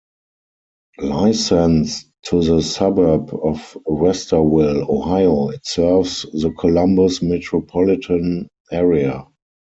[0.99, 9.27] Licensed to the suburb of Westerville, Ohio, it serves the Columbus metropolitan area.